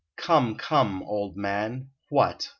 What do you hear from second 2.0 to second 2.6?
what!